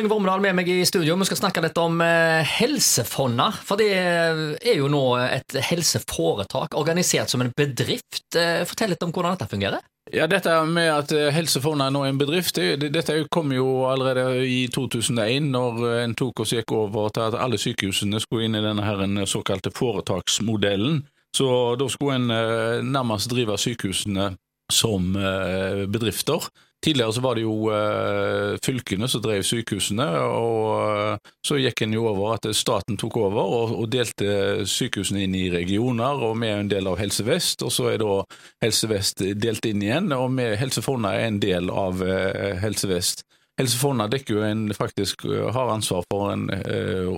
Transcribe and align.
Inge 0.00 0.10
Vormedal 0.10 0.40
med 0.42 0.56
meg 0.58 0.68
i 0.72 0.80
studio. 0.88 1.14
Vi 1.20 1.26
skal 1.28 1.38
snakke 1.38 1.62
litt 1.62 1.76
om 1.78 2.00
eh, 2.02 2.42
Helsefonna. 2.58 3.46
For 3.62 3.78
det 3.78 3.92
er 3.94 4.78
jo 4.80 4.88
nå 4.90 5.02
et 5.22 5.54
helseforetak 5.68 6.74
organisert 6.74 7.30
som 7.30 7.44
en 7.44 7.52
bedrift. 7.54 8.24
Eh, 8.34 8.64
fortell 8.66 8.90
litt 8.94 9.04
om 9.06 9.12
hvordan 9.14 9.36
dette 9.36 9.46
fungerer. 9.52 9.84
Ja, 10.10 10.26
Dette 10.28 10.56
med 10.66 10.90
at 10.90 11.14
Helsefonna 11.36 11.86
nå 11.94 12.02
er 12.04 12.10
en 12.12 12.18
bedrift, 12.20 12.58
det, 12.58 12.90
dette 12.92 13.16
kom 13.32 13.54
jo 13.54 13.86
allerede 13.88 14.42
i 14.44 14.66
2001, 14.68 15.46
når 15.54 15.80
en 16.02 16.16
tok 16.18 16.42
oss 16.44 16.52
gikk 16.52 16.74
over 16.76 17.14
til 17.14 17.24
at 17.24 17.38
alle 17.40 17.56
sykehusene 17.60 18.20
skulle 18.20 18.48
inn 18.48 18.58
i 18.58 18.64
denne 18.66 18.84
her, 18.84 19.00
såkalte 19.30 19.72
foretaksmodellen. 19.72 21.00
Så 21.34 21.48
da 21.80 21.88
skulle 21.90 22.18
en 22.18 22.92
nærmest 22.92 23.32
drive 23.32 23.56
sykehusene 23.62 24.34
som 24.74 25.14
bedrifter. 25.16 26.50
Tidligere 26.84 27.12
så 27.12 27.20
var 27.24 27.38
det 27.38 27.46
jo 27.46 27.54
uh, 27.72 28.58
fylkene 28.60 29.08
som 29.08 29.22
drev 29.24 29.40
sykehusene, 29.46 30.04
og 30.20 31.14
uh, 31.16 31.30
så 31.40 31.56
gikk 31.56 31.80
en 31.86 31.94
jo 31.96 32.02
over 32.10 32.34
at 32.34 32.48
staten 32.52 32.98
tok 33.00 33.16
over 33.22 33.40
og, 33.40 33.72
og, 33.78 33.86
delte 33.94 34.66
sykehusene 34.68 35.22
inn 35.24 35.36
i 35.38 35.46
regioner, 35.54 36.20
og 36.20 36.36
vi 36.42 36.50
er 36.52 36.60
en 36.60 36.68
del 36.68 36.90
av 36.90 37.00
Helse 37.00 37.24
Vest, 37.24 37.64
og 37.64 37.72
så 37.72 37.88
er 37.94 38.02
da 38.04 38.18
Helse 38.66 38.90
Vest 38.92 39.24
delt 39.40 39.64
inn 39.64 39.80
igjen, 39.86 40.12
og 40.12 40.36
vi, 40.36 40.50
Helse 40.60 40.84
Fonna 40.84 41.14
er 41.16 41.30
en 41.30 41.40
del 41.40 41.72
av 41.72 42.04
uh, 42.04 42.52
Helse 42.60 42.92
Vest. 42.92 43.24
Helse 43.56 43.80
Fonna 43.80 44.10
dekker 44.10 44.36
jo 44.36 44.44
en, 44.44 44.68
faktisk 44.76 45.24
har 45.30 45.72
ansvar 45.72 46.04
for 46.10 46.32
en, 46.34 46.48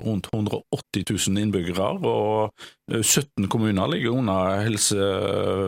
rundt 0.05 0.29
180 0.35 1.07
000 1.09 1.39
innbyggere, 1.41 1.95
og 2.05 2.53
17 2.93 3.49
kommuner 3.49 3.89
ligger 3.89 4.21
under 4.21 4.61
Helse 4.61 5.15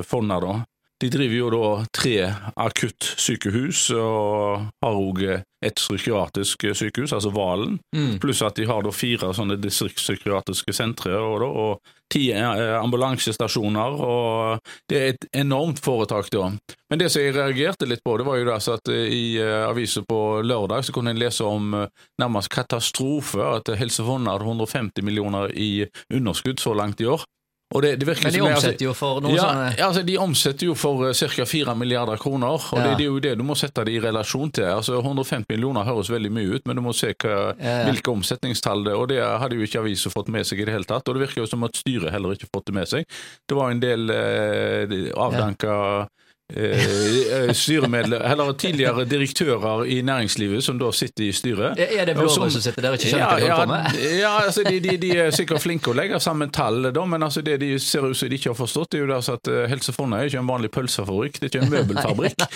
Fonna 0.07 0.37
da. 0.45 0.59
De 0.99 1.09
driver 1.13 1.37
jo 1.37 1.51
da 1.53 1.67
tre 1.95 2.17
akuttsykehus 2.59 3.85
og 3.95 4.65
har 4.83 4.97
òg 4.99 5.21
et 5.29 5.79
psykiatrisk 5.79 6.65
sykehus, 6.75 7.13
altså 7.15 7.31
Valen, 7.35 7.77
mm. 7.95 8.17
pluss 8.23 8.43
at 8.47 8.59
de 8.59 8.67
har 8.67 8.83
da 8.83 8.91
fire 8.95 9.31
sånne 9.35 9.57
distriktspsykiatriske 9.63 10.75
sentre 10.75 11.15
og, 11.19 11.37
da, 11.43 11.49
og 11.49 11.95
ti 12.11 12.25
eh, 12.35 12.75
ambulansestasjoner. 12.79 14.03
og 14.03 14.75
Det 14.91 14.99
er 14.99 15.15
et 15.15 15.29
enormt 15.43 15.83
foretak, 15.83 16.31
da. 16.35 16.51
Men 16.91 17.03
det 17.03 17.11
som 17.13 17.23
jeg 17.23 17.37
reagerte 17.37 17.87
litt 17.91 18.03
på, 18.07 18.17
det 18.19 18.27
var 18.27 18.39
jo 18.39 18.51
da 18.51 18.59
at 18.59 18.93
eh, 18.95 19.07
i 19.07 19.25
aviser 19.39 19.69
avisa 19.71 20.05
på 20.07 20.21
lørdag 20.47 20.87
så 20.87 20.95
kunne 20.95 21.15
en 21.15 21.23
lese 21.23 21.47
om 21.47 21.75
nærmest 22.19 22.51
katastrofe, 22.55 23.43
at 23.43 23.71
Helse 23.79 24.07
Fonna 24.07 24.35
hadde 24.35 24.51
150 24.51 25.07
millioner 25.07 25.55
i 25.55 25.87
underskudd 26.11 26.63
så 26.63 26.75
langt 26.75 27.03
i 27.03 27.11
år. 27.11 27.27
Det, 27.69 27.97
det 28.01 28.23
Men 28.23 28.33
de 28.33 28.41
omsetter 28.41 28.85
jo 28.87 28.95
for 28.97 29.21
noe 29.21 29.35
ja, 29.35 29.43
sånne 29.45 29.65
altså, 29.85 30.03
De 30.09 30.15
omsetter 30.17 30.71
jo 30.71 30.77
for 30.79 31.03
uh, 31.05 31.13
ca. 31.13 31.45
4 31.45 31.75
milliarder 31.77 32.17
kroner, 32.17 32.57
og 32.57 32.79
ja. 32.81 32.87
det, 32.87 32.95
det, 32.97 33.05
er 33.05 33.11
jo 33.11 33.19
det 33.21 33.35
du 33.37 33.45
må 33.45 33.57
sette 33.61 33.85
det 33.85 33.93
i 33.93 34.01
relasjon 34.01 34.55
til. 34.57 34.71
Altså 34.73 34.97
150 35.03 35.45
millioner 35.53 35.85
høres 35.85 36.09
veldig 36.09 36.31
mye 36.33 36.57
ut, 36.57 36.65
men 36.65 36.81
du 36.81 36.85
må 36.87 36.95
se 36.97 37.13
hva, 37.13 37.53
ja, 37.61 37.83
hvilke 37.91 38.15
omsetningstall 38.15 38.87
det 38.87 38.95
er. 38.95 39.03
Og 39.03 39.11
det 39.13 39.21
hadde 39.21 39.59
jo 39.61 39.69
ikke 39.69 39.83
avisa 39.85 40.13
fått 40.15 40.33
med 40.33 40.49
seg 40.49 40.63
i 40.63 40.69
det 40.69 40.79
hele 40.79 40.89
tatt, 40.89 41.05
og 41.05 41.19
det 41.19 41.27
virker 41.27 41.45
jo 41.45 41.51
som 41.51 41.69
at 41.69 41.77
styret 41.77 42.15
heller 42.15 42.39
ikke 42.39 42.49
fått 42.49 42.71
det 42.71 42.79
med 42.79 42.89
seg. 42.89 43.21
Det 43.45 43.61
var 43.61 43.75
en 43.75 43.85
del 43.85 44.09
uh, 44.17 44.97
avdanka 45.29 45.77
Eh, 46.09 46.28
eh, 46.57 47.53
styremedlem, 47.53 48.23
eller 48.23 48.53
tidligere 48.53 49.05
direktører 49.05 49.85
i 49.85 50.01
næringslivet 50.03 50.65
som 50.65 50.79
da 50.79 50.91
sitter 50.93 51.25
i 51.25 51.33
styret. 51.33 51.79
Er 51.79 52.05
det 52.09 52.15
blåre 52.17 52.35
som, 52.35 52.51
som 52.51 52.65
sitter 52.65 52.83
der 52.83 52.95
og 52.95 52.99
ikke 52.99 53.13
skjønner 53.13 53.25
ja, 53.25 53.31
hva 53.33 53.41
de 53.41 53.51
holder 53.51 53.65
på 53.65 53.73
med? 53.73 54.19
ja, 54.19 54.33
altså 54.45 54.65
de, 54.69 54.81
de, 54.85 54.97
de, 55.03 55.11
er 55.25 55.35
sikkert 55.35 55.63
flinke 55.65 55.93
å 55.93 55.97
legge 55.97 56.21
sammen 56.25 56.53
tall, 56.55 56.91
da, 56.93 57.05
men 57.05 57.27
altså 57.27 57.43
det 57.45 57.59
de 57.63 57.73
ser 57.83 58.07
ut 58.09 58.17
som 58.17 58.31
de 58.31 58.39
ikke 58.41 58.53
har 58.53 58.59
forstått, 58.59 58.93
det 58.93 59.01
er 59.01 59.05
jo 59.07 59.17
altså 59.19 59.37
at 59.39 59.53
eh, 59.53 59.67
Helse 59.73 59.95
Fonna 59.97 60.21
er 60.21 60.31
ikke 60.31 60.43
en 60.43 60.53
vanlig 60.53 60.73
pølsefabrikk, 60.75 61.41
det 61.41 61.49
er 61.49 61.55
ikke 61.55 61.67
en 61.67 61.75
møbelfabrikk. 61.77 62.47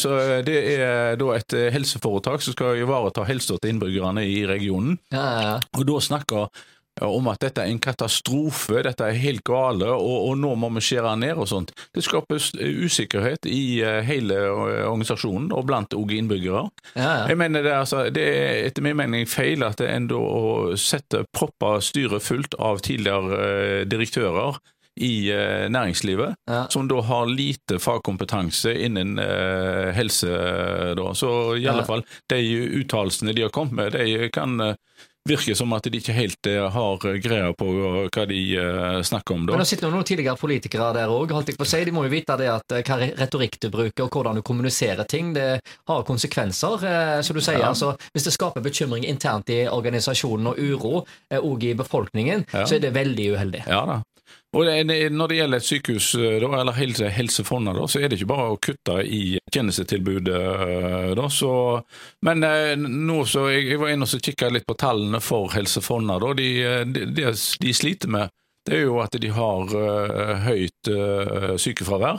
Så 0.00 0.16
det 0.46 0.58
er 0.74 1.16
da 1.20 1.30
et 1.36 1.54
helseforetak 1.74 2.42
som 2.44 2.54
skal 2.56 2.80
ivareta 2.80 3.24
helsa 3.28 3.56
til 3.60 3.74
innbyggerne 3.74 4.24
i 4.28 4.42
regionen. 4.48 4.98
Ja, 5.14 5.26
ja. 5.40 5.56
Og 5.78 5.86
da 5.88 6.00
snakker 6.04 6.50
om 7.06 7.28
at 7.32 7.40
dette 7.44 7.62
er 7.64 7.72
en 7.72 7.80
katastrofe, 7.82 8.82
dette 8.84 9.06
er 9.06 9.18
helt 9.20 9.44
gale, 9.46 9.88
og, 9.92 10.16
og 10.30 10.38
nå 10.40 10.54
må 10.60 10.70
vi 10.76 10.84
skjære 10.84 11.14
ned 11.22 11.40
og 11.40 11.48
sånt. 11.50 11.72
Det 11.94 12.04
skapes 12.04 12.50
usikkerhet 12.56 13.48
i 13.48 13.80
uh, 13.84 14.00
hele 14.06 14.36
eh, 14.36 14.82
organisasjonen, 14.88 15.50
og 15.56 15.66
blant 15.70 15.96
òg 15.96 16.12
innbyggere. 16.16 16.66
Ja, 16.94 17.08
ja. 17.22 17.28
Jeg 17.32 17.40
mener 17.40 17.64
det, 17.64 17.76
altså, 17.76 18.04
det 18.12 18.26
er 18.26 18.66
etter 18.68 18.84
min 18.84 18.98
mening 19.00 19.28
feil 19.30 19.64
at 19.66 19.80
det 19.80 19.90
enda 19.92 20.18
å 20.20 20.76
sette 20.80 21.24
propper 21.36 21.80
styret 21.84 22.24
fullt 22.24 22.58
av 22.60 22.82
tidligere 22.84 23.86
direktører 23.88 24.60
i 25.00 25.30
næringslivet, 25.70 26.34
ja. 26.50 26.64
som 26.68 26.88
da 26.90 26.98
har 27.06 27.30
lite 27.30 27.78
fagkompetanse 27.80 28.74
innen 28.84 29.14
eh, 29.22 29.94
helse. 29.96 30.28
Da. 30.98 31.12
Så 31.16 31.30
i 31.56 31.64
alle 31.70 31.86
fall, 31.88 32.02
de 32.28 32.40
uttalelsene 32.82 33.32
de 33.32 33.46
har 33.46 33.54
kommet 33.54 33.78
med, 33.78 33.96
de 33.96 34.28
kan 34.34 34.58
virker 35.30 35.56
som 35.58 35.72
at 35.76 35.86
de 35.86 36.00
ikke 36.00 36.14
helt 36.16 36.50
eh, 36.50 36.66
har 36.74 37.06
greia 37.22 37.52
på 37.56 37.68
hva 38.10 38.26
de 38.30 38.40
snakker 39.06 39.36
om. 39.36 39.46
da. 39.46 39.54
Men 39.54 39.64
Det 39.64 39.70
sitter 39.72 39.92
noen 39.92 40.06
tidligere 40.06 40.36
politikere 40.40 40.90
der 40.96 41.12
òg, 41.12 41.34
si. 41.64 41.84
De 41.86 41.94
må 41.94 42.04
jo 42.06 42.12
vite 42.12 42.36
det 42.40 42.50
at 42.52 42.76
eh, 42.76 42.84
hva 42.86 42.98
retorikk 43.22 43.58
du 43.62 43.70
bruker 43.72 44.06
og 44.06 44.10
hvordan 44.14 44.40
du 44.40 44.44
kommuniserer 44.46 45.06
ting, 45.08 45.32
det 45.36 45.48
har 45.90 46.06
konsekvenser. 46.08 46.86
Så 47.22 47.36
du 47.36 47.40
sier, 47.40 47.60
ja. 47.60 47.70
altså, 47.72 47.94
Hvis 48.14 48.26
det 48.28 48.34
skaper 48.34 48.64
bekymring 48.64 49.06
internt 49.08 49.50
i 49.52 49.62
organisasjonen 49.70 50.52
og 50.52 50.58
uro 50.58 51.04
òg 51.40 51.66
i 51.70 51.74
befolkningen, 51.78 52.46
ja. 52.52 52.66
så 52.66 52.76
er 52.78 52.84
det 52.84 52.94
veldig 52.94 53.32
uheldig. 53.34 53.64
Ja 53.70 53.84
da. 53.88 54.00
Og 54.50 54.66
Når 54.66 55.28
det 55.28 55.36
gjelder 55.36 55.62
sykehus, 55.62 56.14
eh, 56.14 56.42
eller 56.42 56.72
helse, 56.72 57.08
Helsefondet, 57.08 57.90
så 57.90 58.00
er 58.00 58.08
det 58.08 58.18
ikke 58.18 58.32
bare 58.32 58.48
å 58.50 58.58
kutte 58.58 58.96
i 59.06 59.38
tjenestetilbudet. 59.54 60.40
Eh, 61.14 61.28
så, 61.30 61.52
men 62.26 62.42
eh, 62.42 62.74
nå 62.74 63.22
så 63.30 63.46
jeg, 63.52 63.78
var 63.78 63.94
inne 63.94 64.08
og 64.08 64.26
kikka 64.26 64.50
litt 64.50 64.66
på 64.66 64.74
tallene 64.74 65.20
for 65.22 65.54
Helsefondet. 65.54 66.26
Det 66.34 66.42
de, 66.42 67.04
de, 67.14 67.30
de, 67.62 67.74
sliter 67.74 68.10
med, 68.10 68.34
det 68.66 68.80
er 68.80 68.84
jo 68.88 68.98
at 69.04 69.14
de 69.14 69.30
har 69.30 69.70
høyt 70.48 70.90
sykefravær. 71.62 72.18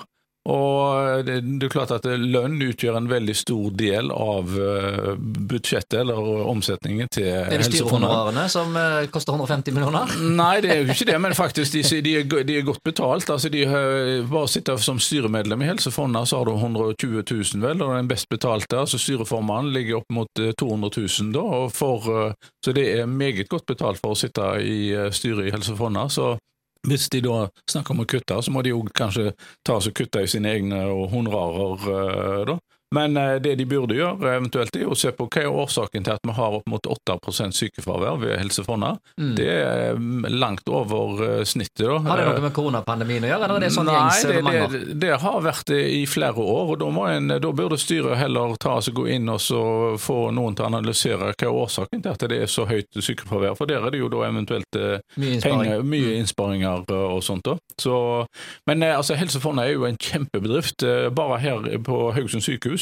Og 0.49 1.21
det, 1.25 1.35
det, 1.45 1.67
er 1.67 1.69
klart 1.69 1.91
at 1.93 2.05
lønn 2.17 2.55
utgjør 2.65 2.95
en 2.97 3.09
veldig 3.11 3.35
stor 3.37 3.67
del 3.77 4.09
av 4.09 4.49
uh, 4.57 5.11
budsjettet, 5.19 5.99
eller 6.01 6.17
omsetningen 6.49 7.11
til 7.13 7.29
Er 7.29 7.61
det 7.61 7.67
styrehonorarene 7.67 8.47
som 8.49 8.73
uh, 8.73 9.05
koster 9.13 9.37
150 9.37 9.75
millioner? 9.75 10.15
Nei, 10.17 10.55
det 10.65 10.73
er 10.73 10.81
jo 10.81 10.95
ikke 10.95 11.09
det, 11.11 11.19
men 11.21 11.37
faktisk 11.37 11.77
de, 11.77 12.01
de, 12.01 12.15
er, 12.23 12.25
de 12.47 12.57
er, 12.57 12.65
godt 12.65 12.81
betalt. 12.81 13.29
Altså, 13.29 13.53
de 13.53 13.67
har, 13.69 14.25
bare 14.33 14.49
sitter 14.49 14.81
som 14.81 14.97
styremedlem 14.97 15.61
i 15.61 15.69
Helsefondet, 15.69 16.31
så 16.31 16.41
har 16.41 16.49
du 16.49 16.55
120 16.57 17.21
000, 17.21 17.61
vel, 17.61 17.85
og 17.85 17.93
den 17.99 18.09
best 18.09 18.29
betalte, 18.33 18.81
altså 18.81 18.97
styreformannen, 19.01 19.69
ligger 19.77 20.01
opp 20.01 20.09
mot 20.09 20.45
200 20.57 21.05
000, 21.21 21.33
da, 21.37 21.47
for, 21.69 22.33
så 22.65 22.73
det 22.73 22.89
er 22.95 23.05
meget 23.05 23.45
godt 23.51 23.69
betalt 23.69 24.01
for 24.01 24.15
å 24.15 24.17
sitte 24.17 24.55
i 24.65 24.89
styret 25.13 25.51
i 25.51 25.53
Helsefondet. 25.53 26.17
så 26.17 26.33
hvis 26.87 27.09
de 27.13 27.21
da 27.21 27.45
snakker 27.69 27.93
om 27.95 28.03
å 28.03 28.07
kutte, 28.09 28.37
så 28.41 28.53
må 28.53 28.63
de 28.65 28.73
jo 28.73 28.81
kanskje 28.97 29.31
ta 29.65 29.77
og 29.77 29.93
kutte 29.97 30.23
i 30.23 30.29
sine 30.29 30.53
egne 30.55 30.83
honorarer, 31.11 31.87
eh, 31.91 32.45
da. 32.49 32.57
Men 32.95 33.17
eh, 33.17 33.35
det 33.35 33.55
de 33.55 33.65
burde 33.65 33.95
gjøre, 33.95 34.33
eventuelt, 34.35 34.75
er 34.75 34.89
å 34.91 34.95
se 34.99 35.13
på 35.15 35.27
hva 35.31 35.43
er 35.45 35.59
årsaken 35.63 36.03
til 36.03 36.13
at 36.17 36.25
vi 36.27 36.33
har 36.35 36.55
opp 36.57 36.67
mot 36.67 36.87
8 36.91 37.51
sykefravær 37.55 38.19
ved 38.19 38.35
Helsefondet. 38.41 38.99
Mm. 39.15 39.29
Det 39.37 39.47
er 39.47 39.95
mm, 39.95 40.25
langt 40.35 40.67
over 40.67 41.23
eh, 41.23 41.43
snittet. 41.47 41.85
Da. 41.87 42.01
Har 42.03 42.19
det 42.19 42.25
noe 42.27 42.43
med 42.43 42.53
koronapandemien 42.55 43.23
å 43.23 43.29
gjøre, 43.31 43.47
eller 43.47 43.61
er 43.61 43.65
det 43.65 43.71
sånn 43.77 43.87
Nei, 43.91 44.17
det, 44.27 44.41
det, 44.43 44.81
det, 45.05 45.11
har 45.23 45.39
vært 45.43 45.71
i 45.75 46.03
flere 46.09 46.43
år. 46.43 46.73
og 46.73 46.81
Da, 46.81 46.89
en, 47.15 47.35
da 47.45 47.53
burde 47.55 47.79
styret 47.79 48.19
heller 48.19 48.57
ta 48.59 48.75
og 48.81 48.99
gå 48.99 49.07
inn 49.15 49.31
og 49.31 49.39
få 50.01 50.17
noen 50.35 50.57
til 50.57 50.67
å 50.67 50.71
analysere 50.73 51.31
hva 51.31 51.47
er 51.47 51.61
årsaken 51.63 52.03
til 52.03 52.11
at 52.11 52.27
det 52.27 52.41
er 52.43 52.51
så 52.51 52.67
høyt 52.67 52.99
sykefravær. 52.99 53.55
For 53.59 53.71
der 53.71 53.87
er 53.87 53.95
det 53.95 54.03
jo 54.03 54.11
da 54.11 54.25
eventuelt 54.27 54.79
eh, 54.79 54.99
mye, 55.15 55.39
penger, 55.39 55.85
mye 55.87 56.11
mm. 56.11 56.19
innsparinger 56.19 56.91
og 56.97 57.23
sånt. 57.23 57.47
da. 57.47 57.55
Så, 57.79 57.95
men 58.67 58.83
altså, 58.83 59.15
Helsefondet 59.15 59.69
er 59.69 59.77
jo 59.77 59.87
en 59.87 59.99
kjempebedrift. 60.01 60.83
Bare 61.15 61.39
her 61.39 61.71
på 61.87 62.03
Haugesund 62.17 62.43
sykehus 62.43 62.80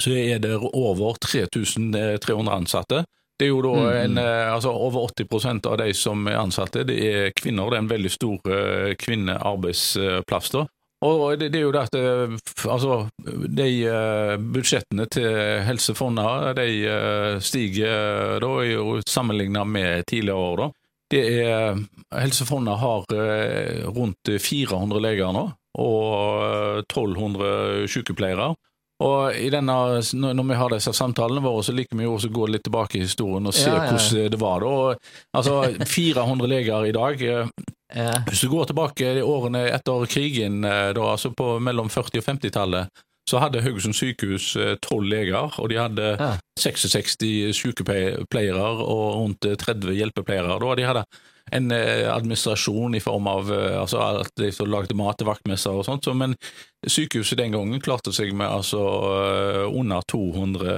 så 0.00 0.16
er 0.16 0.40
det 0.42 0.56
over 0.56 1.16
3300 1.20 2.52
ansatte. 2.52 3.04
Det 3.40 3.46
er 3.46 3.54
jo 3.54 3.62
da 3.64 3.72
mm, 3.72 3.86
en, 4.02 4.18
mm. 4.18 4.52
altså 4.54 4.72
Over 4.76 5.08
80% 5.08 5.66
av 5.70 5.78
de 5.80 5.94
som 5.96 6.26
er 6.28 6.42
ansatte, 6.42 6.84
det 6.84 6.98
er 7.08 7.32
kvinner. 7.36 7.70
Det 7.70 7.78
er 7.78 7.84
en 7.86 7.94
veldig 7.94 8.12
stor 8.12 8.50
uh, 8.52 8.90
kvinnearbeidsplass. 9.00 10.52
da. 10.56 10.66
Og 11.00 11.38
det, 11.40 11.48
det, 11.54 11.62
er 11.62 11.64
jo 11.64 11.72
det 11.72 11.84
at 11.86 11.94
eh, 11.96 12.34
altså, 12.68 12.96
de 13.56 13.68
budsjettene 14.52 15.06
til 15.08 15.30
helsefondet 15.64 16.58
de 16.58 17.38
stiger 17.40 18.36
da, 18.44 18.50
jo 18.68 18.98
sammenlignet 19.08 19.64
med 19.64 20.04
tidligere 20.12 20.36
år. 20.36 20.60
da. 20.60 20.66
Det 21.16 21.22
er, 21.40 21.80
Helsefondet 22.12 22.76
har 22.82 23.08
rundt 23.96 24.28
400 24.28 25.00
leger 25.00 25.32
nå, 25.32 25.46
og 25.80 26.84
1200 26.84 27.88
sykepleiere. 27.88 28.52
Og 29.00 29.36
denne, 29.52 29.74
Når 30.12 30.44
vi 30.44 30.56
har 30.60 30.72
disse 30.74 30.92
samtalene 30.92 31.42
våre, 31.44 31.64
så 31.64 31.72
liker 31.72 31.96
vi 31.96 32.04
jo 32.04 32.14
også 32.18 32.28
å 32.28 32.36
gå 32.36 32.48
litt 32.52 32.64
tilbake 32.66 32.98
i 32.98 33.04
historien 33.06 33.48
og 33.48 33.56
se 33.56 33.70
ja, 33.70 33.78
ja, 33.78 33.92
hvordan 33.94 34.32
det 34.34 34.40
var. 34.40 34.60
da. 34.60 34.96
altså, 35.40 35.54
400 35.88 36.50
leger 36.50 36.88
i 36.88 36.92
dag. 36.92 37.22
Hvis 38.28 38.42
du 38.44 38.50
går 38.52 38.70
tilbake 38.70 39.14
i 39.18 39.22
årene 39.24 39.64
etter 39.72 40.04
krigen, 40.10 40.60
da, 40.62 41.06
altså 41.06 41.32
på 41.32 41.54
mellom 41.64 41.88
40- 41.88 42.20
og 42.20 42.28
50-tallet, 42.28 43.02
så 43.30 43.38
hadde 43.38 43.62
Haugesund 43.62 43.94
sykehus 43.94 44.52
tolv 44.82 45.06
leger, 45.08 45.54
og 45.60 45.68
de 45.70 45.78
hadde 45.78 46.06
ja. 46.18 46.30
66 46.58 47.16
sykepleiere 47.56 48.64
og 48.84 49.04
rundt 49.20 49.46
30 49.46 49.94
hjelpepleiere. 49.96 50.56
Da. 50.60 50.76
De 50.76 50.88
hadde 50.88 51.04
en 51.52 51.72
administrasjon 51.72 52.94
i 52.94 53.02
form 53.02 53.28
av 53.30 53.52
altså 53.52 54.00
at 54.22 54.32
de 54.38 54.50
lagde 54.68 54.96
mat 54.98 55.18
til 55.18 55.28
vaktmester 55.28 55.76
og 55.76 55.86
sånt, 55.86 56.06
så, 56.06 56.14
men 56.16 56.36
sykehuset 56.86 57.38
den 57.40 57.54
gangen 57.56 57.82
klarte 57.82 58.12
seg 58.14 58.32
med 58.36 58.48
altså 58.48 58.80
under 59.68 60.04
200 60.08 60.76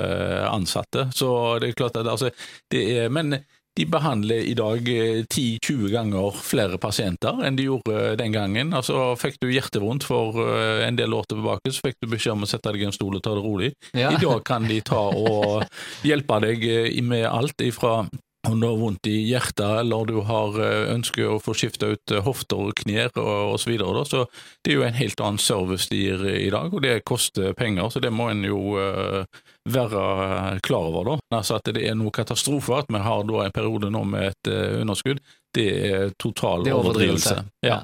ansatte. 0.49 1.09
Så 1.15 1.33
det 1.63 1.73
er 1.73 1.81
klart 1.83 1.99
at 2.01 2.09
altså, 2.11 2.33
det 2.73 2.87
er, 2.97 3.13
Men 3.13 3.43
de 3.77 3.87
behandler 3.89 4.45
i 4.45 4.53
dag 4.55 4.89
10-20 4.89 5.73
eh, 5.73 5.91
ganger 5.95 6.35
flere 6.45 6.77
pasienter 6.81 7.39
enn 7.47 7.57
de 7.57 7.71
gjorde 7.71 7.95
eh, 7.97 8.17
den 8.21 8.35
gangen. 8.35 8.75
Altså 8.77 9.15
Fikk 9.17 9.39
du 9.41 9.49
hjertevondt 9.49 10.05
for 10.05 10.37
eh, 10.45 10.83
en 10.85 10.99
del 10.99 11.15
år 11.17 11.25
tilbake, 11.31 11.73
så 11.73 11.87
fikk 11.89 12.03
du 12.03 12.11
beskjed 12.13 12.37
om 12.37 12.45
å 12.45 12.51
sette 12.51 12.75
deg 12.75 12.85
i 12.85 12.91
en 12.91 12.93
stol 12.93 13.17
og 13.17 13.25
ta 13.25 13.33
det 13.39 13.45
rolig. 13.45 13.71
Ja. 13.97 14.13
I 14.13 14.21
dag 14.21 14.45
kan 14.45 14.69
de 14.69 14.77
ta 14.85 15.07
og 15.09 15.65
hjelpe 16.09 16.41
deg 16.45 16.67
med 17.07 17.25
alt 17.31 17.65
ifra 17.65 18.03
om 18.49 18.61
du 18.61 18.67
har 18.67 18.79
vondt 18.81 19.07
i 19.07 19.15
hjertet 19.29 19.81
eller 19.83 20.09
du 20.09 20.17
har 20.27 20.57
ønsker 20.93 21.29
å 21.31 21.41
få 21.43 21.55
skifta 21.55 21.93
ut 21.95 22.15
hofter 22.27 22.59
og 22.69 22.73
knær 22.83 23.13
og 23.21 23.55
osv. 23.55 23.63
Så, 23.63 23.71
videre, 23.71 24.03
så 24.09 24.25
det 24.65 24.73
er 24.73 24.77
jo 24.81 24.87
en 24.87 24.99
helt 24.99 25.23
annen 25.23 25.39
service 25.39 25.87
de 25.93 26.01
gir 26.01 26.25
i 26.27 26.51
dag, 26.51 26.75
og 26.75 26.83
det 26.83 26.97
koster 27.07 27.55
penger. 27.55 27.93
Så 27.95 28.03
det 28.03 28.11
må 28.11 28.27
en 28.33 28.43
jo 28.43 28.75
være 29.71 30.59
klar 30.67 30.91
over. 30.91 31.13
da. 31.13 31.39
Altså 31.39 31.61
At 31.61 31.71
det 31.71 31.87
er 31.87 31.95
noe 31.99 32.11
katastrofe 32.15 32.83
at 32.83 32.91
vi 32.91 33.05
har 33.07 33.23
da 33.31 33.47
en 33.47 33.55
periode 33.55 33.93
nå 33.95 34.03
med 34.11 34.33
et 34.33 34.53
underskudd, 34.83 35.23
det 35.55 35.71
er 35.93 36.13
total 36.19 36.67
det 36.67 36.73
er 36.73 36.81
overdrivelse. 36.81 37.39
Ja. 37.63 37.83